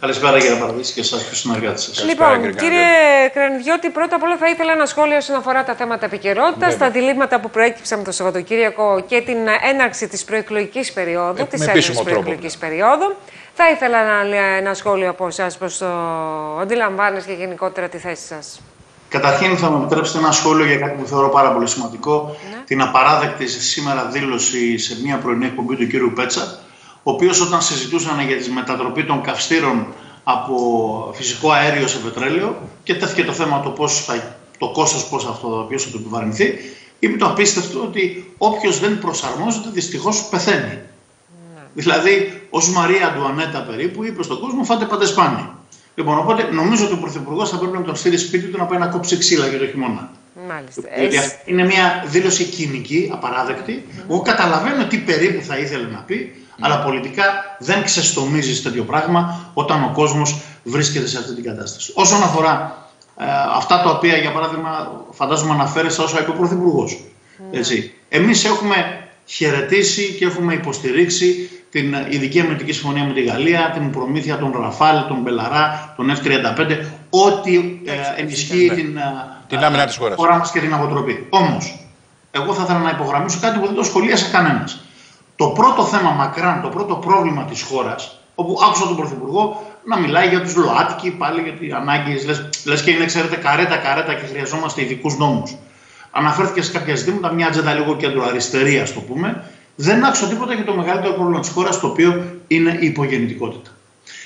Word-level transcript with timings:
Καλησπέρα 0.00 0.38
κύριε 0.38 0.56
Παραδίση 0.56 0.92
και 0.92 1.00
εσάς 1.00 1.18
και 1.18 1.34
στου 1.34 1.36
συνεργάτε 1.36 1.78
σα. 1.78 2.04
Λοιπόν, 2.04 2.54
κύριε 2.54 3.28
Κρανιδιώτη, 3.34 3.90
πρώτα 3.90 4.16
απ' 4.16 4.22
όλα 4.22 4.36
θα 4.36 4.48
ήθελα 4.48 4.72
ένα 4.72 4.86
σχόλιο 4.86 5.16
όσον 5.16 5.36
αφορά 5.36 5.64
τα 5.64 5.74
θέματα 5.74 6.06
επικαιρότητας, 6.06 6.76
τα 6.76 6.90
διλήμματα 6.90 7.40
που 7.40 7.50
προέκυψαν 7.50 8.04
το 8.04 8.12
Σαββατοκύριακο 8.12 9.04
και 9.06 9.20
την 9.20 9.36
έναρξη 9.70 10.08
της 10.08 10.24
προεκλογικής 10.24 10.92
περίοδου. 10.92 11.42
Ε, 11.42 11.44
της 11.44 11.62
έναρξης 11.62 11.96
τη 11.96 12.02
προεκλογικής 12.02 12.56
περίοδου. 12.56 13.14
Θα 13.54 13.70
ήθελα 13.70 13.98
ένα, 13.98 14.36
ένα 14.56 14.74
σχόλιο 14.74 15.10
από 15.10 15.26
εσάς 15.26 15.58
προς 15.58 15.78
το 15.78 15.86
αντιλαμβάνεστε 16.60 17.32
και 17.32 17.38
γενικότερα 17.38 17.88
τη 17.88 17.98
θέση 17.98 18.26
σας. 18.26 18.60
Καταρχήν 19.08 19.56
θα 19.56 19.70
μου 19.70 19.80
επιτρέψετε 19.82 20.18
ένα 20.18 20.32
σχόλιο 20.32 20.66
για 20.66 20.76
κάτι 20.76 21.02
που 21.02 21.06
θεωρώ 21.08 21.28
πάρα 21.28 21.52
πολύ 21.52 21.68
σημαντικό. 21.68 22.36
Ναι. 22.50 22.58
Την 22.64 22.82
απαράδεκτη 22.82 23.48
σήμερα 23.48 24.04
δήλωση 24.04 24.78
σε 24.78 24.96
μια 25.02 25.16
πρωινή 25.16 25.46
εκπομπή 25.46 25.76
του 25.76 25.86
κύριου 25.86 26.12
Πέτσα, 26.14 26.58
ο 27.08 27.10
οποίος 27.10 27.40
όταν 27.40 27.62
συζητούσαν 27.62 28.20
για 28.20 28.36
τη 28.36 28.50
μετατροπή 28.50 29.04
των 29.04 29.22
καυστήρων 29.22 29.86
από 30.24 30.54
φυσικό 31.14 31.50
αέριο 31.50 31.86
σε 31.86 31.98
πετρέλαιο 31.98 32.56
και 32.82 32.94
τέθηκε 32.94 33.24
το 33.24 33.32
θέμα 33.32 33.60
το, 33.60 33.70
πώς 33.70 34.04
θα, 34.04 34.36
το 34.58 34.68
κόστος 34.68 35.08
πώς 35.08 35.26
αυτό, 35.26 35.66
ποιος 35.68 35.82
θα 35.84 35.90
το 35.90 35.98
επιβαρυνθεί, 36.00 36.54
είπε 36.98 37.16
το 37.16 37.26
απίστευτο 37.26 37.80
ότι 37.80 38.32
όποιος 38.38 38.80
δεν 38.80 38.98
προσαρμόζεται 38.98 39.68
δυστυχώς 39.72 40.24
πεθαίνει. 40.30 40.78
Ναι. 41.54 41.62
Δηλαδή, 41.74 42.42
ως 42.50 42.70
Μαρία 42.70 43.06
Αντουανέτα 43.06 43.62
περίπου 43.62 44.04
είπε 44.04 44.22
στον 44.22 44.40
κόσμο 44.40 44.64
φάτε 44.64 44.84
πάτε 44.84 45.06
σπάνι. 45.06 45.50
Λοιπόν, 45.94 46.18
οπότε 46.18 46.48
νομίζω 46.52 46.84
ότι 46.84 46.94
ο 46.94 46.98
Πρωθυπουργός 46.98 47.50
θα 47.50 47.58
πρέπει 47.58 47.76
να 47.76 47.82
τον 47.82 47.96
στείλει 47.96 48.18
σπίτι 48.18 48.46
του 48.46 48.58
να 48.58 48.64
πάει 48.64 48.78
να 48.78 48.86
κόψει 48.86 49.18
ξύλα 49.18 49.46
για 49.46 49.58
το 49.58 49.66
χειμώνα. 49.66 50.10
Μάλιστα. 50.48 50.82
Γιατί 50.98 51.18
αυτή 51.18 51.50
είναι 51.50 51.64
μια 51.64 52.04
δήλωση 52.06 52.44
κοινική, 52.44 53.10
απαράδεκτη. 53.12 53.84
Mm. 53.88 54.02
Εγώ 54.08 54.20
καταλαβαίνω 54.20 54.86
τι 54.86 54.98
περίπου 54.98 55.44
θα 55.44 55.58
ήθελε 55.58 55.86
να 55.88 55.98
πει, 55.98 56.46
αλλά 56.60 56.82
πολιτικά 56.82 57.24
δεν 57.58 57.84
ξεστομίζεις 57.84 58.62
τέτοιο 58.62 58.84
πράγμα 58.84 59.50
όταν 59.54 59.82
ο 59.82 59.90
κόσμος 59.94 60.40
βρίσκεται 60.62 61.06
σε 61.06 61.18
αυτή 61.18 61.34
την 61.34 61.44
κατάσταση. 61.44 61.92
Όσον 61.94 62.22
αφορά 62.22 62.86
ε, 63.16 63.24
αυτά 63.56 63.82
τα 63.82 63.90
οποία, 63.90 64.16
για 64.16 64.32
παράδειγμα, 64.32 64.92
φαντάζομαι 65.10 65.52
αναφέρεσαι 65.52 66.02
όσο 66.02 66.18
είπε 66.20 66.30
ο 66.30 66.34
Πρωθυπουργός. 66.34 66.88
Mm. 67.52 67.90
Εμείς 68.08 68.44
έχουμε 68.44 69.08
χαιρετήσει 69.24 70.14
και 70.18 70.24
έχουμε 70.24 70.54
υποστηρίξει 70.54 71.50
την 71.70 71.94
ειδική 72.08 72.40
αμυντική 72.40 72.72
συμφωνία 72.72 73.04
με 73.04 73.12
τη 73.12 73.22
Γαλλία, 73.22 73.70
την 73.74 73.90
προμήθεια 73.90 74.38
των 74.38 74.52
Ραφάλ, 74.60 75.06
των 75.08 75.16
Μπελαρά, 75.16 75.94
των 75.96 76.10
F-35, 76.10 76.78
ό,τι 77.10 77.80
ε, 77.84 78.20
ενισχύει 78.20 78.66
ναι. 78.68 78.74
την, 78.74 78.96
ε, 78.96 79.02
την 79.46 79.58
άμυνα 79.58 79.86
της 79.86 79.96
χώρας. 79.96 80.16
χώρα 80.16 80.36
μας 80.36 80.50
και 80.52 80.60
την 80.60 80.74
αποτροπή. 80.74 81.26
Όμως, 81.30 81.88
εγώ 82.30 82.54
θα 82.54 82.62
ήθελα 82.62 82.78
να 82.78 82.90
υπογραμμίσω 82.90 83.38
κάτι 83.40 83.58
που 83.58 83.66
δεν 83.66 83.74
το 83.74 83.82
σχολίασε 83.82 84.30
κανένας. 84.30 84.80
Το 85.38 85.46
πρώτο 85.46 85.84
θέμα 85.84 86.10
μακράν, 86.10 86.60
το 86.62 86.68
πρώτο 86.68 86.94
πρόβλημα 86.94 87.44
της 87.44 87.62
χώρας, 87.62 88.20
όπου 88.34 88.58
άκουσα 88.64 88.86
τον 88.86 88.96
Πρωθυπουργό 88.96 89.66
να 89.84 89.98
μιλάει 89.98 90.28
για 90.28 90.40
τους 90.40 90.54
ΛΟΑΤΚΙ, 90.56 91.10
πάλι 91.10 91.40
για 91.40 91.52
τις 91.52 91.72
ανάγκες, 91.72 92.24
λες, 92.24 92.48
λες 92.64 92.82
και 92.82 92.90
είναι, 92.90 93.04
ξέρετε, 93.04 93.36
καρέτα 93.36 93.76
καρέτα 93.76 94.14
και 94.14 94.26
χρειαζόμαστε 94.26 94.82
ειδικούς 94.82 95.16
νόμους. 95.16 95.56
Αναφέρθηκε 96.10 96.62
σε 96.62 96.72
κάποια 96.72 96.94
ζητήματα, 96.96 97.32
μια 97.32 97.46
ατζέντα 97.46 97.74
λίγο 97.74 97.96
κεντροαριστερή, 97.96 98.78
ας 98.78 98.92
το 98.92 99.00
πούμε, 99.00 99.44
δεν 99.74 100.04
άκουσα 100.04 100.26
τίποτα 100.26 100.54
για 100.54 100.64
το 100.64 100.74
μεγαλύτερο 100.74 101.14
πρόβλημα 101.14 101.40
της 101.40 101.50
χώρας, 101.50 101.80
το 101.80 101.86
οποίο 101.86 102.24
είναι 102.46 102.76
η 102.80 102.86
υπογεννητικότητα. 102.86 103.70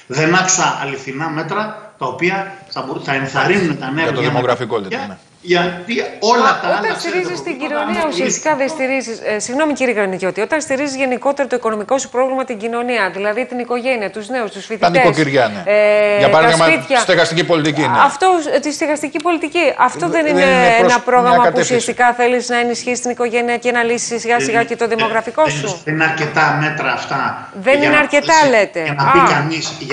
Δεν 0.06 0.34
άκουσα 0.34 0.78
αληθινά 0.82 1.28
μέτρα 1.28 1.92
τα 1.98 2.06
οποία 2.06 2.56
θα, 2.68 2.86
θα 3.02 3.14
ενθαρρύνουν 3.14 3.78
τα 3.78 3.90
νέα 3.90 4.04
Για 4.04 4.12
το 4.12 4.20
δημογραφικό 4.20 4.78
ναι. 4.78 5.18
Γιατί 5.42 5.94
όλα 6.20 6.60
τα 6.60 6.68
άλλα. 6.68 6.78
Όταν 6.78 7.00
στηρίζει 7.00 7.42
την 7.42 7.58
κοινωνία, 7.58 8.02
ουσιαστικά 8.08 8.56
δεν 8.56 8.68
στηρίζεις. 8.68 9.20
Ε, 9.24 9.38
συγγνώμη 9.38 9.72
κύριε 9.72 9.94
Γρανικιώτη, 9.94 10.40
όταν 10.40 10.60
στηρίζεις 10.60 10.96
γενικότερα 10.96 11.48
το 11.48 11.56
οικονομικό 11.56 11.98
σου 11.98 12.08
πρόβλημα 12.08 12.44
την 12.44 12.58
κοινωνία, 12.58 13.10
δηλαδή 13.14 13.46
την 13.46 13.58
οικογένεια, 13.58 14.10
τους 14.10 14.28
νέους, 14.28 14.50
τους 14.50 14.64
φοιτητές. 14.66 14.90
Τα 14.90 14.98
νοικοκυριά, 14.98 15.48
ναι. 15.48 15.62
Ε, 15.72 16.18
Για 16.18 16.30
παράδειγμα, 16.30 16.66
τη 16.66 16.96
στεγαστική 16.96 17.44
πολιτική. 17.44 17.80
Ναι. 17.80 17.98
Αυτό, 18.04 18.26
τη 18.62 18.72
στεγαστική 18.72 19.18
πολιτική. 19.22 19.74
Αυτό 19.78 20.08
δεν, 20.08 20.10
δεν 20.10 20.26
είναι, 20.26 20.44
είναι 20.44 20.76
ένα 20.80 20.98
πρόγραμμα 21.00 21.42
που 21.42 21.58
ουσιαστικά 21.58 22.12
θέλεις 22.12 22.48
να 22.48 22.58
ενισχύσει 22.58 23.02
την 23.02 23.10
οικογένεια 23.10 23.56
και 23.56 23.70
να 23.70 23.82
λύσεις 23.82 24.20
σιγά 24.20 24.40
σιγά 24.40 24.64
και 24.64 24.76
το 24.76 24.86
δημογραφικό 24.86 25.48
σου; 25.48 25.80
Δεν 25.84 25.94
είναι 25.94 26.04
αρκετά 26.04 26.58
μέτρα 26.60 26.92
αυτά. 26.92 27.48
Δεν 27.62 27.82
είναι 27.82 27.96
αρκετά, 27.96 28.34
λέτε. 28.50 28.82
Για 28.82 28.94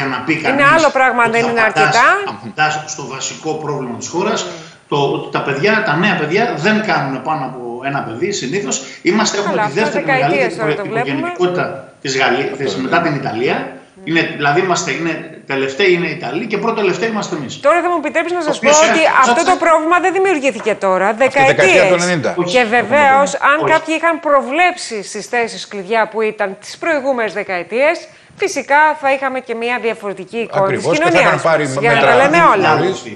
να 0.05 0.19
πει 0.19 0.35
κανεί. 0.35 0.53
Είναι 0.53 0.63
άλλο 0.75 0.89
πράγμα 0.89 1.23
αν 1.23 1.31
δεν 1.31 1.47
είναι 1.47 1.61
αρκετά. 1.61 2.05
στο 2.85 3.07
βασικό 3.07 3.53
πρόβλημα 3.53 3.97
της 3.97 4.07
χώρας 4.07 4.45
το, 4.89 5.17
τα 5.31 5.41
παιδιά, 5.41 5.83
τα 5.85 5.95
νέα 5.95 6.15
παιδιά 6.15 6.53
δεν 6.57 6.83
κάνουν 6.85 7.21
πάνω 7.21 7.45
από 7.45 7.81
ένα 7.85 7.99
παιδί 8.01 8.31
συνήθως. 8.31 8.85
Είμαστε, 9.01 9.37
έχουμε 9.37 9.63
τη 9.65 9.79
δεύτερη 9.79 10.05
μεγαλύτερη 10.05 10.71
υπογεννητικότητα 10.85 11.93
της 12.01 12.17
Γαλλία, 12.17 12.49
μετά 12.81 13.01
την 13.01 13.15
Ιταλία. 13.15 13.73
Είναι, 14.03 14.33
δηλαδή 14.35 14.59
είμαστε, 14.59 14.91
είναι, 14.91 15.41
τελευταίοι 15.45 15.93
είναι 15.93 16.07
οι 16.07 16.11
Ιταλοί 16.11 16.47
και 16.47 16.57
πρώτο 16.57 16.75
τελευταίοι 16.75 17.09
είμαστε 17.09 17.35
εμείς. 17.35 17.59
Τώρα 17.59 17.81
θα 17.81 17.89
μου 17.89 17.95
επιτρέψεις 17.97 18.37
να 18.37 18.41
σας 18.41 18.59
πω 18.59 18.69
ότι 18.69 19.01
αυτό 19.21 19.51
το 19.51 19.57
πρόβλημα 19.57 19.99
δεν 19.99 20.13
δημιουργήθηκε 20.13 20.75
τώρα. 20.75 21.13
Δεκαετίες. 21.13 22.21
Και 22.45 22.63
βεβαίως, 22.63 23.33
αν 23.33 23.65
κάποιοι 23.65 23.95
είχαν 23.97 24.19
προβλέψει 24.19 25.03
στις 25.03 25.25
θέσεις 25.27 25.67
κλειδιά 25.67 26.07
που 26.07 26.21
ήταν 26.21 26.57
τις 26.59 26.77
προηγούμενες 26.77 27.33
δεκαετίες, 27.33 28.07
φυσικά 28.39 28.81
θα 29.01 29.13
είχαμε 29.13 29.39
και 29.39 29.55
μια 29.55 29.79
διαφορετική 29.81 30.37
εικόνα 30.37 30.67
της 30.67 30.85
κοινωνίας. 30.85 31.79
Για 31.79 31.93
να 31.93 32.01
τα 32.01 32.15
λέμε 32.15 32.37
όλα. 32.53 32.69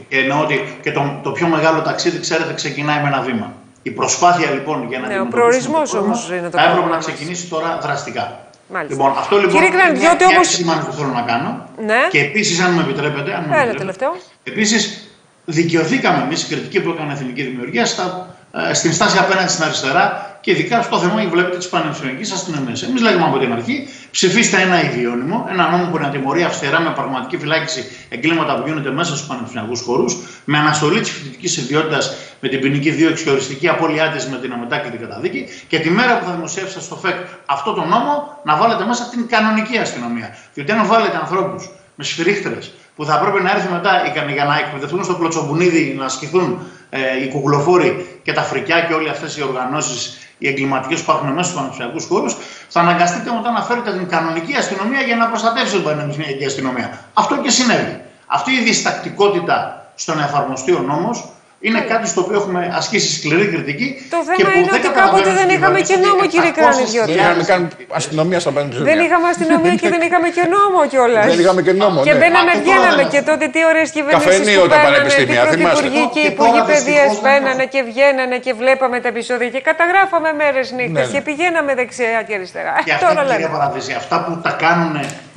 Και 0.09 0.17
εννοώ 0.17 0.39
ότι 0.41 0.77
και 0.81 0.91
το, 0.91 1.19
το 1.23 1.31
πιο 1.31 1.47
μεγάλο 1.47 1.81
ταξίδι, 1.81 2.19
ξέρετε, 2.19 2.53
ξεκινάει 2.53 3.01
με 3.01 3.07
ένα 3.07 3.21
βήμα. 3.21 3.53
Η 3.83 3.91
προσπάθεια 3.91 4.51
λοιπόν 4.51 4.87
για 4.89 4.99
να 4.99 5.07
ναι, 5.07 5.19
ο 5.19 5.25
προορισμός 5.25 5.93
όμως 5.93 6.29
είναι 6.29 6.49
το 6.49 6.57
Θα 6.57 6.63
έπρεπε 6.63 6.89
να 6.89 6.97
ξεκινήσει 6.97 7.47
τώρα 7.47 7.77
δραστικά. 7.81 8.39
Μάλιστα. 8.67 8.95
Λοιπόν, 8.95 9.17
αυτό 9.17 9.37
λοιπόν 9.37 9.61
Κύριε 9.61 9.67
είναι 9.67 9.99
μια 9.99 10.17
όμως... 10.29 10.85
που 10.85 10.91
θέλω 10.91 11.11
να 11.13 11.21
κάνω. 11.21 11.67
Ναι. 11.85 12.01
Και 12.09 12.19
επίσης, 12.19 12.59
αν 12.59 12.71
μου 12.73 12.79
επιτρέπετε. 12.79 13.33
Αν 13.33 13.53
Έλα, 13.61 13.73
τελευταίο. 13.73 14.15
Επίσης, 14.43 15.09
δικαιωθήκαμε 15.45 16.23
εμείς 16.23 16.43
η 16.43 16.47
κριτική 16.47 16.81
που 16.81 16.89
έκανε 16.89 17.11
η 17.11 17.15
Εθνική 17.15 17.41
Δημιουργία 17.43 17.85
στα, 17.85 18.35
ε, 18.69 18.73
στην 18.73 18.93
στάση 18.93 19.17
απέναντι 19.17 19.49
στην 19.51 19.63
αριστερά 19.63 20.32
και 20.43 20.51
ειδικά 20.51 20.81
στο 20.81 20.97
θέμα, 20.99 21.27
βλέπετε, 21.29 21.57
τη 21.57 21.67
πανεπιστημιακή 21.67 22.31
αστυνομία. 22.33 22.75
Εμείς 22.87 23.01
λέγαμε 23.01 23.25
από 23.25 23.37
την 23.39 23.51
αρχή, 23.53 23.87
ψηφίστε 24.11 24.61
ένα 24.61 24.83
ιδιώνυμο, 24.83 25.47
ένα 25.49 25.69
νόμο 25.69 25.85
που 25.91 25.97
να 25.97 26.09
τιμωρεί 26.09 26.43
αυστηρά 26.43 26.79
με 26.79 26.89
πραγματική 26.89 27.37
φυλάκιση 27.37 27.85
εγκλήματα 28.09 28.55
που 28.55 28.67
γίνονται 28.67 28.91
μέσα 28.91 29.15
στους 29.15 29.27
πανεπιστημιακούς 29.27 29.81
χώρους, 29.81 30.17
με 30.45 30.57
αναστολή 30.57 30.99
της 30.99 31.11
φοιτητικής 31.11 31.57
ιδιότητας 31.57 32.13
με 32.39 32.49
την 32.49 32.59
ποινική 32.59 32.89
δίωξη 32.89 33.23
και 33.23 33.29
οριστική 33.29 33.67
απώλειά 33.67 34.07
τη 34.09 34.29
με 34.29 34.37
την 34.37 34.53
αμετάκλητη 34.53 34.97
καταδίκη 34.97 35.45
και 35.67 35.79
τη 35.79 35.89
μέρα 35.89 36.19
που 36.19 36.25
θα 36.25 36.31
δημοσιεύσετε 36.31 36.81
στο 36.81 36.95
ΦΕΚ 36.95 37.15
αυτό 37.45 37.73
το 37.73 37.83
νόμο 37.85 38.41
να 38.43 38.55
βάλετε 38.55 38.85
μέσα 38.85 39.09
την 39.09 39.27
κανονική 39.27 39.77
αστυνομία. 39.77 40.37
Διότι 40.53 40.71
αν 40.71 40.85
βάλετε 40.85 41.17
ανθρώπους 41.17 41.69
με 41.95 42.03
σφυρίχτερε 42.03 42.57
που 42.95 43.05
θα 43.05 43.19
πρέπει 43.19 43.41
να 43.41 43.51
έρθει 43.51 43.71
μετά 43.71 43.91
για 44.33 44.45
να 44.45 44.57
εκπαιδευτούν 44.57 45.03
στο 45.03 45.15
κλωτσομπουνίδι, 45.15 45.95
να 45.99 46.05
ασκηθούν 46.05 46.59
ε, 46.95 47.23
οι 47.23 47.27
κουκλοφόροι 47.27 48.19
και 48.23 48.33
τα 48.33 48.41
φρικιά 48.41 48.81
και 48.81 48.93
όλοι 48.93 49.09
αυτές 49.09 49.37
οι 49.37 49.43
οργανώσεις 49.43 50.17
οι 50.37 50.47
εγκληματικές 50.47 50.97
που 50.97 51.11
υπάρχουν 51.11 51.29
μέσα 51.29 51.43
στους 51.43 51.55
πανεπιστημιακού 51.55 52.01
χώρους, 52.01 52.35
θα 52.67 52.79
αναγκαστείτε 52.79 53.31
μετά 53.31 53.51
να 53.51 53.61
φέρετε 53.61 53.91
την 53.91 54.07
κανονική 54.07 54.55
αστυνομία 54.55 55.01
για 55.01 55.15
να 55.15 55.27
προστατεύσετε 55.27 55.77
την 55.77 55.85
πανεπιστημιακή 55.85 56.45
αστυνομία. 56.45 56.99
Αυτό 57.13 57.37
και 57.37 57.49
συνέβη. 57.49 58.01
Αυτή 58.27 58.51
η 58.51 58.61
διστακτικότητα 58.63 59.57
στο 59.95 60.15
να 60.15 60.23
εφαρμοστεί 60.23 60.71
ο 60.71 60.79
νόμος 60.79 61.29
είναι 61.67 61.81
κάτι 61.91 62.07
στο 62.11 62.19
οποίο 62.23 62.37
έχουμε 62.41 62.61
ασκήσει 62.79 63.09
σκληρή 63.17 63.45
κριτική. 63.53 63.87
Το 64.15 64.19
θέμα 64.29 64.51
είναι 64.59 64.71
ότι 64.79 64.89
κάποτε 64.99 65.29
δεν 65.39 65.49
είχαμε 65.55 65.79
και 65.89 65.95
νόμο, 66.05 66.23
κύριε 66.33 66.51
Κρανιδιώτη. 66.57 67.11
Δεν 67.11 67.21
είχαμε 67.23 67.43
καν 67.51 67.61
αστυνομία 67.99 68.39
στα 68.43 68.51
πανεπιστήμια. 68.55 68.87
Δεν 68.91 68.97
είχαμε 69.05 69.27
αστυνομία 69.33 69.75
και 69.81 69.89
δεν 69.93 70.01
είχαμε 70.07 70.27
και 70.37 70.43
νόμο 70.55 70.79
κιόλας. 70.91 71.25
Δεν 71.31 71.39
είχαμε 71.43 71.61
και 71.67 71.73
νόμο. 71.83 71.97
Και 72.07 72.13
ναι. 72.13 72.19
μπαίναμε, 72.19 72.51
βγαίναμε. 72.63 73.03
Και 73.13 73.21
τότε 73.29 73.45
τι 73.53 73.59
ωραίες 73.69 73.89
κυβερνήσεις. 73.95 74.29
Καφενείο 74.29 74.61
τα 74.73 74.77
πανεπιστήμια, 74.85 75.41
θυμάστε. 75.53 75.87
Και 76.15 76.21
οι 76.25 76.29
υπουργοί 76.33 76.61
παιδείας 76.71 77.11
μπαίνανε 77.21 77.65
και 77.73 77.81
βγαίνανε 77.89 78.37
και 78.45 78.51
βλέπαμε 78.61 78.97
τα 79.03 79.09
επεισόδια 79.13 79.49
και 79.55 79.61
καταγράφαμε 79.69 80.29
μέρες 80.41 80.67
νύχτες 80.77 81.05
ναι, 81.05 81.13
και 81.13 81.21
ναι. 81.21 81.27
πηγαίναμε 81.27 81.71
δεξιά 81.79 82.21
και 82.27 82.33
αριστερά. 82.37 82.75
Και 82.87 82.93
αυτά, 82.97 83.09
κύριε 83.29 83.49
Παραδείγμα, 83.55 83.97
αυτά 84.03 84.17
που 84.23 84.31
τα 84.45 84.51
κάνουν 84.63 84.93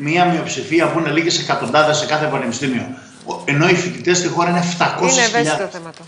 μία 0.06 0.22
μειοψηφία 0.32 0.84
που 0.90 0.96
είναι 0.98 1.10
λίγες 1.16 1.34
εκατοντάδες 1.42 1.96
σε 2.00 2.06
κάθε 2.12 2.26
πανεπιστήμιο 2.32 2.86
ενώ 3.44 3.68
οι 3.68 3.74
φοιτητές 3.74 4.18
στη 4.18 4.28
χώρα 4.28 4.50
είναι 4.50 4.64
700.000. 4.78 5.00
Είναι 5.00 5.22
ευαίσθητο 5.22 5.68
θέμα 5.72 5.90
το. 5.90 6.04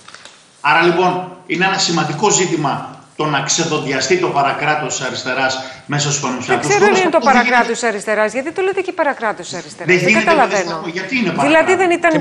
Άρα 0.71 0.83
λοιπόν 0.83 1.33
είναι 1.47 1.65
ένα 1.65 1.79
σημαντικό 1.79 2.31
ζήτημα 2.31 2.99
το 3.17 3.25
να 3.25 3.41
ξεδοντιαστεί 3.41 4.17
το 4.25 4.29
παρακράτος 4.29 4.97
τη 4.97 5.05
αριστεράς 5.07 5.53
μέσα 5.87 6.09
στους 6.11 6.21
πανεπιστημιακού 6.21 6.67
Δεν 6.67 6.77
ξέρω 6.77 6.93
αν 6.93 7.01
είναι 7.01 7.11
το 7.11 7.23
παρακράτος 7.29 7.79
τη 7.79 7.87
αριστεράς, 7.87 8.33
γιατί 8.33 8.51
το 8.53 8.63
λέτε 8.63 8.81
και 8.81 8.93
παρακράτος 8.93 9.49
τη 9.49 9.57
αριστεράς. 9.57 9.89
Δεν, 9.91 9.99
δεν 10.07 10.15
καταλαβαίνω. 10.21 10.77
Γιατί 10.99 11.13
είναι 11.19 11.31
παρακράτος. 11.31 11.49
Δηλαδή 11.49 11.73
δεν 11.83 11.91
ήταν 11.99 12.11
και. 12.11 12.19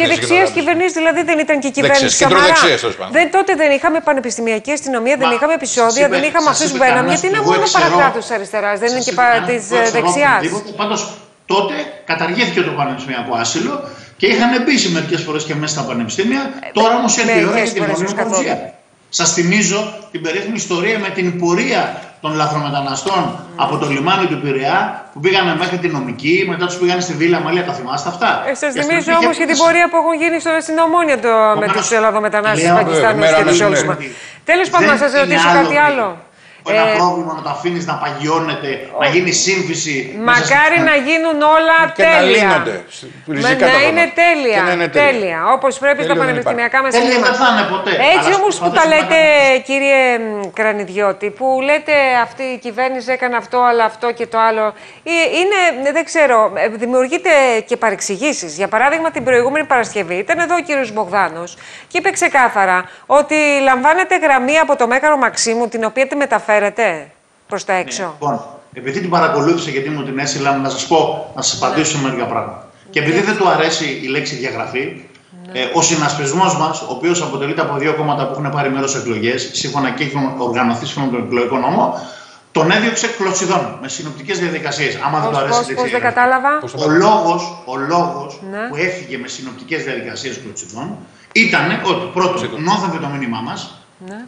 Και 0.00 0.06
δεξιέ 0.12 0.42
κυβερνήσεις, 0.58 0.92
δηλαδή 1.00 1.22
δεν 1.30 1.38
ήταν 1.38 1.56
και 1.60 1.70
κυβέρνηση. 1.70 2.16
Σαμαρά. 2.16 2.54
Δεν, 3.10 3.30
τότε 3.30 3.52
δεν 3.54 3.70
είχαμε 3.76 4.00
πανεπιστημιακή 4.00 4.70
αστυνομία, 4.70 5.16
δεν 5.16 5.30
είχαμε 5.30 5.54
επεισόδια, 5.60 6.08
δεν 6.08 6.22
είχαμε 6.28 6.48
αυτού 6.50 6.70
που 6.70 6.76
μπαίναμε. 6.76 7.08
Γιατί 7.08 7.26
είναι 7.26 7.40
μόνο 7.40 7.64
παρακράτος 7.72 8.26
τη 8.26 8.34
αριστεράς, 8.34 8.78
δεν 8.78 8.90
είναι 8.92 9.04
και 9.08 9.14
της 9.46 9.62
δεξιάς. 9.96 10.42
Πάντως 10.76 11.00
τότε 11.46 11.74
καταργήθηκε 12.04 12.60
το 12.60 12.70
πανεπιστημιακό 12.70 13.36
άσυλο 13.36 13.74
και 14.24 14.32
είχαν 14.32 14.62
μπει 14.64 14.88
μερικές 14.92 15.22
φορές 15.22 15.44
και 15.44 15.54
μέσα 15.54 15.74
στα 15.74 15.82
πανεπιστήμια. 15.88 16.40
Ε, 16.40 16.70
Τώρα 16.72 16.96
όμως 16.96 17.18
έρχεται 17.18 17.40
η 17.40 17.44
ώρα 17.44 17.58
για 17.62 17.72
τη 17.72 17.80
δημοσιογραφία. 17.80 18.72
Σας 19.08 19.32
θυμίζω 19.32 19.94
την 20.10 20.22
περίφημη 20.22 20.56
ιστορία 20.56 20.98
με 20.98 21.08
την 21.08 21.38
πορεία 21.40 22.00
των 22.20 22.34
λαθρομεταναστών 22.34 23.38
από 23.56 23.76
το 23.76 23.86
λιμάνι 23.88 24.26
του 24.26 24.40
Πειραιά 24.40 25.04
που 25.12 25.20
πήγανε 25.20 25.56
μέχρι 25.56 25.78
την 25.78 25.90
νομική, 25.90 26.44
μετά 26.48 26.66
τους 26.66 26.76
πήγανε 26.76 27.00
στη 27.00 27.12
Βίλα 27.12 27.40
Μαλία. 27.40 27.64
Τα 27.64 27.72
θυμάστε 27.72 28.08
αυτά; 28.08 28.44
Ε, 28.46 28.54
Σας 28.54 28.72
θυμίζω 28.74 29.12
όμως 29.22 29.36
και 29.36 29.46
την 29.46 29.56
πορεία 29.56 29.88
που 29.90 29.96
έχουν 29.96 30.14
γίνει 30.22 30.40
στο, 30.40 30.50
στην 30.60 30.78
Ομόνια 30.78 31.18
το, 31.18 31.28
με 31.60 31.66
τους 31.72 31.90
Ελλαδομετανάστες, 31.90 32.70
Πακιστάνου 32.70 33.22
και 33.22 33.44
του 33.50 33.66
Όλσμα. 33.68 33.98
Τέλος 34.44 34.70
πάντων, 34.70 34.88
να 34.88 34.96
σας 34.96 35.12
ρωτήσω 35.12 35.48
κάτι 35.60 35.76
άλλο 35.76 36.18
ένα 36.72 36.88
ε, 36.88 36.96
πρόβλημα 36.96 37.32
να 37.32 37.42
το 37.42 37.48
αφήνεις 37.48 37.86
να 37.86 37.94
παγιώνεται, 37.94 38.88
να 39.00 39.06
γίνει 39.06 39.32
σύμφυση. 39.32 40.18
Μακάρι 40.24 40.78
να 40.90 40.94
γίνουν 41.06 41.38
όλα 41.56 41.78
τέλεια. 41.94 42.46
Να, 43.24 43.50
να 43.50 43.82
είναι 43.88 44.12
τέλεια. 44.22 44.64
τέλεια. 44.64 44.90
τέλεια. 44.90 45.38
Όπως 45.52 45.78
πρέπει 45.78 46.02
στα 46.02 46.16
πανεπιστημιακά 46.16 46.82
μας 46.82 46.94
Τέλεια 46.94 47.18
δεν 47.20 47.34
θα 47.34 47.46
είναι 47.52 47.66
ποτέ. 47.70 47.90
Έτσι 48.16 48.34
όμως 48.40 48.58
που 48.58 48.70
τα 48.70 48.86
λέτε, 48.86 49.18
κύριε 49.64 50.00
Κρανιδιώτη, 50.52 51.30
που 51.30 51.58
λέτε 51.62 51.92
αυτή 52.22 52.42
η 52.42 52.58
κυβέρνηση 52.58 53.12
έκανε 53.12 53.36
αυτό, 53.36 53.58
αλλά 53.58 53.84
αυτό 53.84 54.12
και 54.12 54.26
το 54.26 54.38
άλλο. 54.38 54.74
Ε, 55.02 55.10
είναι, 55.12 55.90
δεν 55.92 56.04
ξέρω, 56.04 56.52
ε, 56.54 56.68
δημιουργείται 56.68 57.30
και 57.66 57.76
παρεξηγήσεις. 57.76 58.56
Για 58.56 58.68
παράδειγμα, 58.68 59.10
την 59.10 59.24
προηγούμενη 59.24 59.66
Παρασκευή 59.66 60.14
ήταν 60.14 60.38
εδώ 60.38 60.54
ο 60.54 60.60
κύριος 60.60 60.92
Μπογδάνος 60.92 61.56
και 61.88 61.98
είπε 61.98 62.10
ξεκάθαρα 62.10 62.88
ότι 63.06 63.34
λαμβάνεται 63.62 64.16
γραμμή 64.16 64.58
από 64.58 64.76
το 64.76 64.86
Μέγαρο 64.86 65.16
Μαξίμου, 65.16 65.68
την 65.68 65.84
οποία 65.84 66.06
τη 66.06 66.16
μεταφέρει 66.16 66.52
φέρετε 66.54 67.12
προς 67.46 67.64
τα 67.64 67.72
έξω; 67.72 68.02
Ναι, 68.02 68.08
λοιπόν, 68.12 68.44
επειδή 68.72 69.00
την 69.00 69.10
παρακολούθησα 69.10 69.70
γιατί 69.70 69.88
μου 69.88 70.02
την 70.04 70.18
έστειλα, 70.18 70.56
να 70.56 70.68
σας 70.68 70.86
πω, 70.86 71.32
να 71.36 71.42
σας 71.42 71.62
απαντήσω 71.62 71.96
σε 71.96 72.02
μερικά 72.02 72.24
πράγματα. 72.24 72.68
Και 72.90 73.00
επειδή 73.00 73.20
δεν 73.20 73.36
του 73.36 73.48
αρέσει 73.48 74.00
η 74.02 74.06
λέξη 74.06 74.34
διαγραφή, 74.34 75.04
ναι. 75.52 75.60
ε, 75.60 75.70
ο 75.74 75.82
συνασπισμός 75.82 76.58
μας, 76.58 76.80
ο 76.80 76.86
οποίος 76.88 77.22
αποτελείται 77.22 77.60
από 77.60 77.76
δύο 77.76 77.94
κόμματα 77.94 78.26
που 78.26 78.32
έχουν 78.32 78.50
πάρει 78.50 78.70
μέρος 78.70 78.90
σε 78.90 78.98
εκλογές, 78.98 79.50
σύμφωνα 79.52 79.90
και 79.90 80.04
έχουν 80.04 80.34
οργανωθεί 80.38 80.86
σύμφωνα 80.86 81.06
με 81.06 81.16
τον 81.16 81.26
εκλογικό 81.26 81.56
νόμο, 81.56 81.98
τον 82.52 82.70
έδιωξε 82.70 83.06
κλωτσιδών 83.06 83.78
με 83.80 83.88
συνοπτικές 83.88 84.38
διαδικασίες. 84.38 84.98
Άμα 85.04 85.20
δεν 85.20 85.30
του 85.30 85.36
αρέσει 85.36 85.74
Πώς 85.74 85.90
δεν 85.90 86.00
κατάλαβα; 86.00 86.50
Ο 86.86 86.88
λόγος 86.88 87.62
ο 87.64 87.76
λόγος 87.76 88.40
ναι. 88.50 88.68
που 88.68 88.76
έφυγε 88.76 89.18
με 89.18 89.28
συνοπτικές 89.28 89.84
διαδικασίες 89.84 90.40
κλωτσιδών 90.42 90.96
ήταν 91.32 91.80
ότι 91.84 92.10
πρώτον, 92.14 92.62
νόθευε 92.62 92.98
το 92.98 93.06
μήνυμά 93.06 93.40
μας. 93.40 93.78
Ναι 94.06 94.20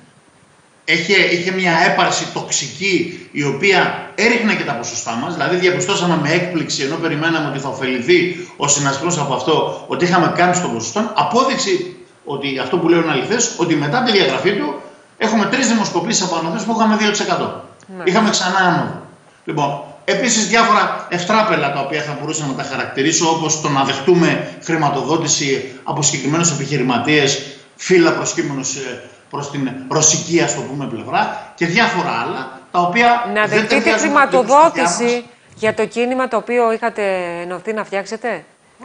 είχε, 0.95 1.17
είχε 1.17 1.51
μια 1.51 1.73
έπαρση 1.87 2.27
τοξική 2.33 3.29
η 3.33 3.43
οποία 3.45 4.11
έριχνε 4.15 4.55
και 4.55 4.65
τα 4.65 4.73
ποσοστά 4.73 5.13
μας. 5.13 5.33
Δηλαδή 5.35 5.57
διαπιστώσαμε 5.57 6.19
με 6.23 6.33
έκπληξη 6.33 6.83
ενώ 6.83 6.97
περιμέναμε 6.97 7.49
ότι 7.49 7.59
θα 7.59 7.69
ωφεληθεί 7.69 8.49
ο 8.57 8.69
συνασπισμός 8.69 9.19
από 9.19 9.35
αυτό 9.35 9.85
ότι 9.89 10.05
είχαμε 10.05 10.33
κάνει 10.37 10.55
στο 10.55 10.69
ποσοστό. 10.69 11.13
Απόδειξη 11.15 11.97
ότι 12.25 12.59
αυτό 12.59 12.79
που 12.79 12.89
λέω 12.89 13.01
είναι 13.01 13.11
αληθές, 13.11 13.55
ότι 13.57 13.75
μετά 13.75 14.03
τη 14.03 14.13
διαγραφή 14.13 14.53
του 14.53 14.75
έχουμε 15.19 15.45
τρεις 15.45 15.69
δημοσκοπήσεις 15.69 16.23
από 16.23 16.37
ανωθές 16.37 16.63
που 16.63 16.75
είχαμε 16.77 16.97
2%. 16.97 17.51
Ναι. 17.97 18.03
Είχαμε 18.05 18.31
ξανά 18.31 18.59
άνοδο. 18.59 19.03
Λοιπόν, 19.45 19.81
Επίσης, 20.09 20.49
διάφορα 20.49 21.07
ευτράπελα 21.11 21.73
τα 21.73 21.81
οποία 21.81 22.03
θα 22.03 22.17
μπορούσα 22.21 22.47
να 22.47 22.53
τα 22.53 22.63
χαρακτηρίσω, 22.63 23.31
όπως 23.31 23.61
το 23.61 23.69
να 23.69 23.85
δεχτούμε 23.85 24.59
χρηματοδότηση 24.63 25.75
από 25.85 26.03
συγκεκριμένους 26.03 26.51
επιχειρηματίες, 26.51 27.43
φύλλα 27.77 28.13
προσκύμενους 28.13 28.77
ε, 29.27 29.31
προς 29.31 29.51
την 29.51 29.71
ρωσική 29.89 30.41
ας 30.41 30.55
το 30.55 30.61
πούμε 30.61 30.87
πλευρά 30.87 31.53
και 31.55 31.67
διάφορα 31.67 32.11
άλλα 32.11 32.61
τα 32.71 32.81
οποία 32.81 33.31
Να 33.35 33.47
δεχτείτε 33.47 33.91
χρηματοδότηση 33.91 35.25
για 35.55 35.75
το 35.75 35.87
κίνημα 35.87 36.29
το 36.29 36.37
οποίο 36.37 36.73
είχατε 36.73 37.03
ενωθεί 37.43 37.73
να 37.73 37.85
φτιάξετε; 37.85 38.45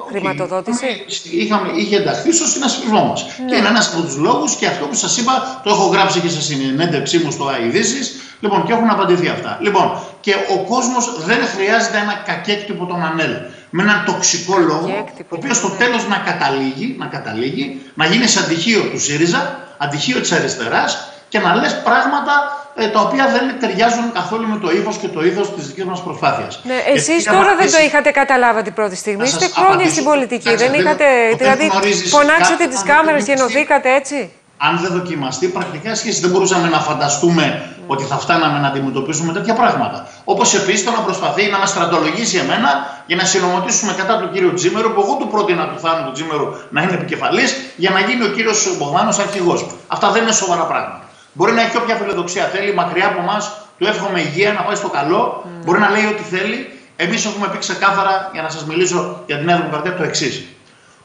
Χρηματοδότηση; 0.09 1.05
Είχαμε, 1.31 1.71
είχε 1.75 1.95
ενταχθεί 1.95 2.31
στο 2.33 2.45
συνασπισμό 2.45 3.03
μα. 3.03 3.13
Ναι. 3.13 3.45
Και 3.49 3.55
είναι 3.55 3.67
ένας 3.67 3.93
από 3.93 4.01
τους 4.01 4.15
λόγους 4.17 4.55
και 4.55 4.67
αυτό 4.67 4.85
που 4.85 4.93
σας 4.93 5.17
είπα, 5.17 5.61
το 5.63 5.69
έχω 5.69 5.85
γράψει 5.87 6.19
και 6.19 6.29
σε 6.29 6.41
συνέντευξή 6.41 7.17
μου 7.17 7.31
στο 7.31 7.47
ΑΕΔΙΣΙΣ. 7.47 8.15
Λοιπόν, 8.39 8.65
και 8.65 8.73
έχουν 8.73 8.89
απαντηθεί 8.89 9.27
αυτά. 9.27 9.57
Λοιπόν, 9.61 10.01
και 10.19 10.35
ο 10.49 10.63
κόσμος 10.63 11.25
δεν 11.25 11.39
χρειάζεται 11.55 11.97
ένα 11.97 12.13
κακέκτυπο 12.25 12.85
τον 12.85 13.03
ΑΝΕΛ. 13.03 13.35
Με 13.73 13.83
έναν 13.83 14.03
τοξικό 14.05 14.57
λόγο, 14.57 15.07
ο 15.29 15.35
οποίος 15.35 15.57
στο 15.57 15.69
τέλος 15.69 16.07
να 16.07 16.17
καταλήγει, 16.17 16.95
να 16.99 17.05
καταλήγει, 17.05 17.81
να 17.93 18.05
γίνει 18.05 18.27
σαν 18.27 18.43
αντιχείο 18.43 18.81
του 18.81 18.99
ΣΥΡΙΖΑ, 18.99 19.59
αντιχείο 19.77 20.19
της 20.19 20.31
αριστεράς 20.31 21.11
και 21.29 21.39
να 21.39 21.55
λες 21.55 21.81
πράγματα 21.83 22.33
ε, 22.75 22.87
τα 22.87 22.99
οποία 22.99 23.27
δεν 23.27 23.59
ταιριάζουν 23.59 24.11
καθόλου 24.13 24.47
με 24.47 24.57
το 24.57 24.71
ύφος 24.71 24.97
και 24.97 25.07
το 25.07 25.23
είδος 25.23 25.55
της 25.55 25.67
δικής 25.67 25.85
μας 25.85 26.03
προσπάθειας. 26.03 26.61
Ναι, 26.63 26.83
Εσείς 26.93 27.23
τώρα 27.23 27.55
δεν 27.55 27.71
το 27.71 27.77
είχατε 27.85 28.11
καταλάβει 28.11 28.61
την 28.61 28.73
πρώτη 28.73 28.95
στιγμή. 28.95 29.23
Είστε 29.23 29.47
χρόνια 29.47 29.89
στην 29.89 30.03
πολιτική. 30.03 30.55
δεν 30.55 30.73
είχατε. 30.73 31.05
Δηλαδή, 31.37 31.71
φωνάξατε 32.09 32.67
τις 32.67 32.83
κάμερες 32.83 33.23
και 33.23 33.31
ενωθήκατε 33.31 33.93
έτσι; 33.93 34.31
Αν 34.67 34.79
δεν 34.81 34.91
δοκιμαστεί 34.91 35.47
πρακτικά 35.47 35.95
σχέση, 35.95 36.21
δεν 36.21 36.29
μπορούσαμε 36.29 36.67
να 36.69 36.79
φανταστούμε 36.79 37.75
ότι 37.87 38.03
θα 38.03 38.17
φτάναμε 38.17 38.59
να 38.59 38.67
αντιμετωπίσουμε 38.67 39.33
τέτοια 39.33 39.53
πράγματα. 39.53 40.07
Όπως 40.23 40.53
επίσης 40.53 40.83
το 40.83 40.91
να 40.91 40.97
προσπαθεί 40.97 41.49
να 41.49 41.59
με 41.59 41.65
στρατολογήσει 41.65 42.37
εμένα 42.37 42.69
για 43.05 43.15
να 43.15 43.25
συνομωτήσουμε 43.25 43.93
κατά 43.93 44.19
του 44.19 44.29
κύριου 44.33 44.53
Τζίμερου, 44.53 44.93
που 44.93 45.01
εγώ 45.01 45.15
του 45.19 45.27
πρότεινα 45.27 45.67
του 45.67 45.79
Θάνου 45.79 46.05
του 46.05 46.11
Τζίμερου 46.11 46.47
να 46.69 46.81
είναι 46.81 46.93
επικεφαλής, 46.93 47.55
για 47.75 47.89
να 47.89 47.99
γίνει 47.99 48.23
ο 48.23 48.27
κύριος 48.27 48.77
Μπογδάνος 48.77 49.19
αρχηγός. 49.19 49.65
Αυτά 49.87 50.11
δεν 50.11 50.21
είναι 50.23 50.31
σοβαρά 50.31 50.65
πράγματα. 50.65 51.01
Μπορεί 51.33 51.51
να 51.51 51.61
έχει 51.61 51.77
όποια 51.77 51.95
φιλοδοξία 51.95 52.43
θέλει, 52.43 52.73
μακριά 52.73 53.07
από 53.07 53.19
εμάς, 53.21 53.51
του 53.77 53.85
εύχομαι 53.87 54.19
υγεία, 54.19 54.53
να 54.53 54.61
πάει 54.61 54.75
στο 54.75 54.89
καλό, 54.89 55.43
mm. 55.45 55.65
μπορεί 55.65 55.79
να 55.79 55.89
λέει 55.89 56.05
ό,τι 56.05 56.23
θέλει. 56.23 56.79
Εμείς 56.95 57.25
έχουμε 57.25 57.47
πει 57.47 57.57
ξεκάθαρα, 57.57 58.29
για 58.33 58.41
να 58.41 58.49
σας 58.49 58.65
μιλήσω 58.65 59.23
για 59.25 59.37
τη 59.37 59.45
Νέα 59.45 59.55
Δημοκρατία, 59.55 59.95
το 59.95 60.03
εξής. 60.03 60.45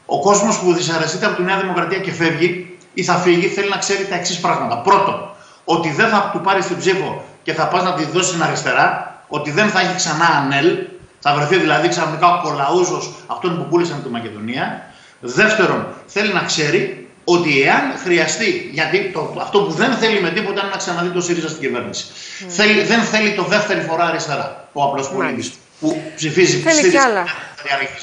Ο 0.05 0.21
κόσμος 0.21 0.59
που 0.59 0.73
δυσαρεστείται 0.73 1.25
από 1.25 1.35
τη 1.35 1.41
Νέα 1.41 1.57
Δημοκρατία 1.57 1.97
και 1.97 2.11
φεύγει 2.11 2.76
ή 2.99 3.03
θα 3.03 3.15
φύγει, 3.15 3.47
θέλει 3.47 3.69
να 3.69 3.77
ξέρει 3.77 4.05
τα 4.05 4.15
εξής 4.15 4.39
πράγματα. 4.39 4.77
Πρώτον, 4.77 5.29
ότι 5.63 5.89
δεν 5.89 6.09
θα 6.09 6.29
του 6.33 6.41
πάρεις 6.41 6.65
την 6.65 6.77
ψήφο 6.77 7.23
και 7.43 7.53
θα 7.53 7.67
πας 7.67 7.83
να 7.83 7.93
τη 7.93 8.03
δώσεις 8.03 8.27
στην 8.27 8.43
αριστερά, 8.43 9.21
ότι 9.27 9.51
δεν 9.51 9.69
θα 9.69 9.79
έχει 9.79 9.95
ξανά 9.95 10.25
ανέλ, 10.25 10.77
θα 11.19 11.33
βρεθεί 11.35 11.57
δηλαδή 11.57 11.87
ξαφνικά 11.87 12.27
ο 12.27 12.41
κολαούζος 12.41 13.13
αυτών 13.27 13.57
που 13.57 13.65
πούλησαν 13.69 14.03
τη 14.03 14.09
Μακεδονία. 14.09 14.91
Δεύτερον, 15.19 15.87
θέλει 16.05 16.33
να 16.33 16.41
ξέρει 16.41 17.07
ότι 17.23 17.61
εάν 17.61 17.83
χρειαστεί, 18.03 18.69
γιατί 18.73 19.11
το, 19.13 19.35
αυτό 19.41 19.61
που 19.61 19.71
δεν 19.71 19.91
θέλει 19.93 20.21
με 20.21 20.29
τίποτα 20.29 20.61
είναι 20.61 20.69
να 20.69 20.77
ξαναδεί 20.77 21.09
το 21.09 21.21
ΣΥΡΙΖΑ 21.21 21.47
στην 21.47 21.61
κυβέρνηση. 21.61 22.05
Mm. 22.07 22.45
Θέλει, 22.47 22.81
δεν 22.81 23.01
θέλει 23.01 23.33
το 23.33 23.43
δεύτερη 23.43 23.81
φορά 23.81 24.05
αριστερά, 24.05 24.69
ο 24.73 24.83
απλός 24.83 25.09
πολίτη 25.09 25.51
που 25.79 26.01
ψηφίζει 26.15 26.63
ΣΥΡΙΖΑ 26.69 27.25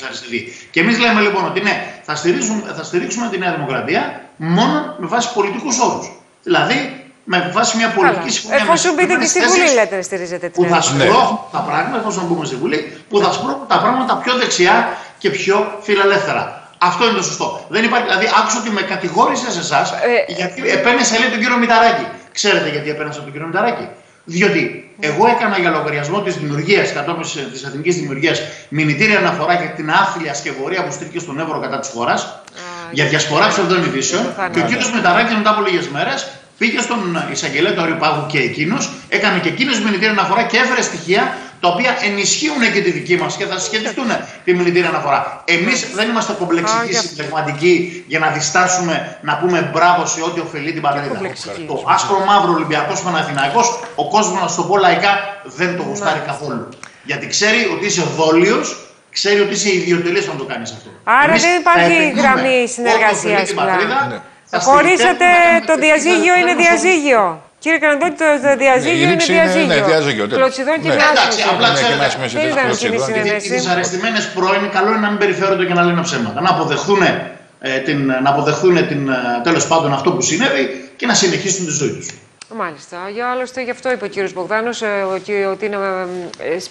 αριστερή. 0.07 0.53
Και 0.71 0.81
εμείς 0.81 0.99
λέμε 0.99 1.21
λοιπόν 1.21 1.45
ότι 1.45 1.61
ναι, 1.61 2.01
θα 2.03 2.15
στηρίξουμε, 2.15 2.63
θα 2.77 2.83
στηρίξουμε 2.83 3.29
τη 3.29 3.39
Νέα 3.39 3.55
Δημοκρατία 3.55 4.24
μόνο 4.37 4.95
με 4.99 5.07
βάση 5.07 5.33
πολιτικούς 5.35 5.79
όρους. 5.79 6.13
Δηλαδή 6.43 7.05
με 7.25 7.51
βάση 7.55 7.77
μια 7.77 7.91
πολιτική 7.91 8.31
συμφωνία. 8.31 8.63
Εφόσον 8.63 8.95
μπείτε 8.95 9.15
και 9.15 9.27
στη 9.27 9.41
Βουλή, 9.41 9.75
λέτε, 9.75 10.03
στηρίζετε 10.03 10.49
την 10.49 10.63
Που 10.63 10.69
θα 10.75 10.81
σπρώχνουν 10.81 11.39
τα 11.53 11.59
πράγματα, 11.59 11.99
εφόσον 11.99 12.25
μπούμε 12.27 12.45
στη 12.45 12.57
Βουλή, 12.57 12.97
που 13.09 13.19
θα 13.19 13.33
σπρώχνουν 13.33 13.67
τα 13.67 13.79
πράγματα 13.79 14.17
πιο 14.17 14.37
δεξιά 14.37 14.97
και 15.19 15.31
πιο 15.31 15.79
φιλελεύθερα. 15.81 16.69
Αυτό 16.79 17.05
είναι 17.05 17.17
το 17.17 17.23
σωστό. 17.23 17.67
Δεν 17.69 17.85
υπάρχει, 17.85 18.07
δηλαδή, 18.07 18.27
άκουσα 18.39 18.59
ότι 18.59 18.71
με 18.71 18.83
κατηγόρησε 18.83 19.51
σε 19.51 19.59
εσάς 19.59 19.91
ε, 19.93 20.33
γιατί 20.33 20.69
επένεσα 20.69 21.19
λέει 21.19 21.29
τον 21.29 21.41
κύριο 21.41 21.57
Μηταράκη. 21.57 22.07
Ξέρετε 22.33 22.69
γιατί 22.69 22.91
επένεσα 22.91 23.21
τον 23.23 23.33
κύριο 23.33 23.47
Μηταράκη; 23.47 23.89
Διότι 24.25 24.91
εγώ 25.01 25.27
έκανα 25.27 25.59
για 25.59 25.71
λογαριασμό 25.71 26.21
της 26.23 26.37
δημιουργίας, 26.37 26.93
κατόπιν 26.93 27.23
της 27.53 27.63
εθνικής 27.65 27.95
δημιουργίας, 27.97 28.43
μηνυτήρια 28.69 29.19
αναφορά 29.19 29.55
για 29.55 29.71
την 29.71 29.91
άθλια 29.91 30.35
σκευωρία 30.35 30.85
που 30.85 30.93
στήθηκε 30.93 31.19
στον 31.19 31.41
Εύρο 31.41 31.61
κατά 31.61 31.79
της 31.79 31.89
χώρας, 31.95 32.43
για 32.93 33.05
διασπορά 33.07 33.49
ψευδών 33.49 33.85
ειδήσεων. 33.85 34.35
Και 34.53 34.61
ο 34.61 34.63
κύριος 34.63 34.93
Μηταράκη 34.93 35.35
μετά 35.35 35.51
από 35.51 35.61
λίγες 35.61 35.89
μέρες 35.89 36.29
πήγε 36.59 36.81
στον 36.81 37.19
εισαγγελέα 37.33 37.73
του 37.73 37.83
Αριοπάγου 37.83 38.27
και 38.27 38.39
εκείνος, 38.39 38.91
έκανε 39.09 39.39
και 39.39 39.49
εκείνο 39.49 39.73
μηνυτήρια 39.85 40.11
αναφορά 40.11 40.43
και 40.43 40.57
έφερε 40.57 40.83
στοιχεία 40.83 41.37
τα 41.61 41.69
οποία 41.69 41.97
ενισχύουν 42.03 42.73
και 42.73 42.81
τη 42.81 42.91
δική 42.91 43.17
μας 43.17 43.37
και 43.37 43.45
θα 43.45 43.59
συσχετιστούν 43.59 44.07
τη 44.45 44.55
μηνυτήρια 44.55 44.89
αναφορά. 44.89 45.43
Εμείς 45.45 45.87
δεν 45.95 46.09
είμαστε 46.09 46.33
κομπλεξικοί 46.39 46.95
συνταγματικοί 46.95 48.05
για 48.07 48.19
να 48.19 48.29
διστάσουμε 48.31 49.19
να 49.23 49.37
πούμε 49.37 49.71
μπράβο 49.73 50.07
σε 50.07 50.23
ό,τι 50.23 50.41
ωφελεί 50.41 50.73
την 50.73 50.83
πατρίδα. 50.83 51.21
Το 51.67 51.85
άσπρο 51.87 52.25
μαύρο 52.27 52.53
Ολυμπιακός 52.53 53.01
Παναθηναϊκός, 53.03 53.81
ο 53.95 54.09
κόσμος, 54.09 54.41
να 54.41 54.57
το 54.57 54.63
πω 54.63 54.77
λαϊκά, 54.77 55.13
δεν 55.45 55.77
το 55.77 55.83
γουστάρει 55.83 56.23
καθόλου. 56.27 56.69
Γιατί 57.05 57.27
ξέρει 57.27 57.69
ότι 57.73 57.87
είσαι 57.87 58.03
δόλιος, 58.17 58.77
ξέρει 59.17 59.41
ότι 59.41 59.55
είσαι 59.59 59.71
ιδιωτελή 59.81 60.21
να 60.33 60.37
το 60.41 60.45
κάνεις 60.53 60.71
αυτό. 60.77 60.89
Άρα 61.23 61.35
δεν 61.45 61.55
υπάρχει 61.63 61.97
γραμμή 62.21 62.59
συνεργασίας. 62.77 63.45
Χωρίσατε 64.67 65.29
το 65.69 65.75
διαζύγιο 65.85 66.35
είναι 66.41 66.55
διαζύγιο. 66.63 67.23
Κύριε 67.59 67.79
Καναντώτη, 67.79 68.15
το 68.47 68.57
διαζύγιο 68.65 69.05
είναι 69.11 69.25
διαζύγιο. 69.35 69.75
Ναι, 69.75 69.81
διαζύγιο. 69.91 70.27
Κλωτσιδών 70.27 70.77
και 70.83 70.89
Εντάξει, 70.89 71.41
απλά 71.53 71.69
ξέρετε. 71.73 73.37
Οι 73.45 73.49
δυσαρεστημένες 73.49 74.25
πρώην, 74.35 74.71
καλό 74.77 74.89
είναι 74.89 74.99
να 75.07 75.11
μην 75.11 75.19
περιφέρονται 75.19 75.65
και 75.65 75.75
να 75.79 75.83
λένε 75.83 76.03
ψέματα. 76.03 76.41
Να 76.41 76.51
αποδεχθούν, 76.51 77.03
ε, 77.61 77.79
την, 77.79 77.99
να 78.25 78.31
αποδεχθούν 78.31 78.87
την, 78.89 79.09
ε, 79.09 79.41
τέλος 79.43 79.67
πάντων 79.67 79.93
αυτό 79.93 80.13
που 80.13 80.23
συνέβη 80.23 80.91
και 80.97 81.07
να 81.07 81.15
συνεχίσουν 81.15 81.67
τη 81.67 81.73
ζωή 81.73 81.93
τους. 81.99 82.09
Μάλιστα. 82.57 82.97
Για 83.13 83.27
άλλωστε, 83.31 83.63
γι' 83.63 83.71
αυτό 83.71 83.91
είπε 83.91 84.05
ο 84.05 84.09
κύριος 84.09 84.33
Μπογδάνος 84.33 84.83
ε, 84.83 84.87
ότι 85.51 85.67
είναι 85.67 85.77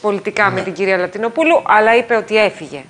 πολιτικά 0.01 0.50
με 0.50 0.56
ναι. 0.56 0.62
την 0.62 0.74
κυρία 0.74 0.98
Λατινοπούλου, 0.98 1.62
αλλά 1.65 1.96
είπε 1.96 2.15
ότι 2.15 2.38
έφυγε. 2.38 2.84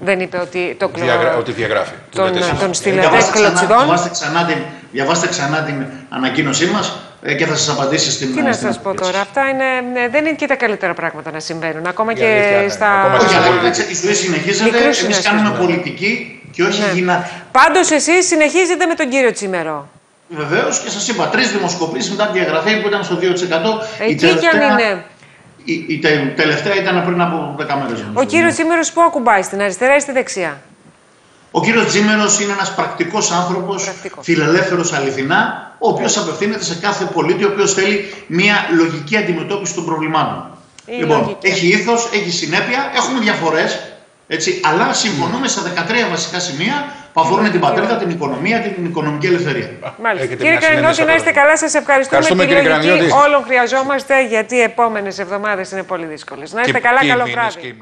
Δεν 0.00 0.20
είπε 0.20 0.38
ότι 0.38 0.76
το 0.78 0.88
κλωτσιδό. 0.88 1.18
Διαγρα... 1.18 1.36
Ότι 1.36 1.52
διαγράφει. 1.52 1.94
Τον, 2.14 2.32
τον 2.60 2.74
στείλετε 2.74 3.08
κλωτσιδών. 3.32 3.78
Διαβάστε 3.78 4.08
ξανά, 4.08 4.44
την, 4.44 4.56
διαβάστε 4.92 5.28
ξανά 5.28 5.62
την 5.62 5.86
ανακοίνωσή 6.08 6.66
μας. 6.66 6.98
ε, 7.22 7.34
και 7.34 7.46
θα 7.46 7.56
σας 7.56 7.68
απαντήσει 7.68 8.10
στην 8.10 8.34
Τι 8.34 8.42
να 8.42 8.52
σας 8.52 8.80
πω 8.80 8.94
τώρα, 8.94 9.20
αυτά 9.20 9.48
είναι, 9.48 10.00
ε, 10.04 10.08
δεν 10.08 10.26
είναι 10.26 10.34
και 10.34 10.46
τα 10.46 10.54
καλύτερα 10.54 10.94
πράγματα 10.94 11.30
να 11.30 11.40
συμβαίνουν. 11.40 11.86
Ακόμα 11.86 12.12
και 12.12 12.60
ναι. 12.62 12.68
στα. 12.68 13.18
Όχι, 13.20 13.34
αλλά 13.34 13.46
η 13.90 13.94
ζωή 13.94 14.14
συνεχίζεται. 14.14 14.78
Εμείς 15.02 15.22
κάνουμε 15.22 15.56
πολιτική 15.58 16.42
και 16.50 16.62
όχι 16.62 16.80
ναι. 16.80 16.92
γυναίκα. 16.94 17.30
Πάντως, 17.52 17.90
εσείς 17.90 18.26
συνεχίζετε 18.26 18.86
με 18.86 18.94
τον 18.94 19.08
κύριο 19.08 19.32
Τσίμερο. 19.32 19.88
Βεβαίως 20.28 20.80
και 20.80 20.90
σας 20.90 21.08
είπα, 21.08 21.28
τρεις 21.28 21.50
δημοσκοπήσεις 21.52 22.10
μετά 22.10 22.26
τη 22.26 22.38
διαγραφή 22.38 22.80
που 22.80 22.88
ήταν 22.88 23.04
στο 23.04 23.16
2%. 23.16 23.22
Εκεί 23.98 24.14
κι 24.14 24.46
αν 24.46 24.60
είναι. 24.60 25.04
Η, 25.64 25.72
η, 25.88 25.98
τελευταία 26.36 26.74
ήταν 26.74 27.04
πριν 27.04 27.20
από 27.20 27.54
10 27.58 27.64
μέρες. 27.82 28.04
Ο 28.12 28.24
κύριος 28.24 28.52
Τσίμερο 28.52 28.80
που 28.94 29.00
ακουμπάει, 29.00 29.42
στην 29.42 29.60
αριστερά 29.60 29.96
ή 29.96 30.00
στη 30.00 30.12
δεξιά; 30.12 30.60
Ο 31.50 31.60
κύριος 31.60 31.86
Τζίμερος 31.86 32.40
είναι 32.40 32.52
ένας 32.52 32.74
πρακτικός 32.74 33.30
άνθρωπος, 33.30 33.90
φιλελεύθερος 34.20 34.92
αληθινά, 34.92 35.72
ο 35.78 35.88
οποίος 35.88 36.16
απευθύνεται 36.16 36.64
σε 36.64 36.74
κάθε 36.74 37.04
πολίτη, 37.04 37.44
ο 37.44 37.48
οποίος 37.52 37.72
θέλει 37.72 38.14
μια 38.26 38.54
λογική 38.76 39.16
αντιμετώπιση 39.16 39.74
των 39.74 39.84
προβλημάτων. 39.84 40.50
Η 40.86 40.92
λοιπόν, 40.92 41.36
έχει 41.42 41.66
ήθος, 41.66 42.10
έχει 42.12 42.30
συνέπεια, 42.30 42.92
έχουμε 42.94 43.20
διαφορές, 43.20 43.95
έτσι, 44.26 44.60
αλλά 44.64 44.92
συμφωνούμε 44.92 45.48
στα 45.48 45.62
13 45.62 46.10
βασικά 46.10 46.38
σημεία 46.38 46.94
που 47.12 47.20
αφορούν 47.20 47.50
την 47.50 47.60
πατρίδα, 47.60 47.96
την 47.96 48.10
οικονομία, 48.10 48.60
την 48.60 48.84
οικονομική 48.84 49.26
ελευθερία. 49.26 49.70
Μάλιστα. 50.02 50.26
Κύριε 50.34 50.56
Κρανιώτη, 50.56 51.02
να 51.04 51.14
είστε 51.14 51.30
καλά. 51.30 51.56
Σας 51.56 51.74
ευχαριστούμε. 51.74 52.20
Ευχαριστούμε 52.20 52.60
τη 52.60 52.88
λογική 52.88 53.12
όλων 53.24 53.44
χρειαζόμαστε, 53.44 54.26
γιατί 54.26 54.56
οι 54.56 54.60
επόμενες 54.60 55.18
εβδομάδες 55.18 55.70
είναι 55.70 55.82
πολύ 55.82 56.06
δύσκολες. 56.06 56.52
Να 56.52 56.60
είστε 56.60 56.78
καλά, 56.78 57.06
καλό 57.06 57.24
βράδυ. 57.24 57.76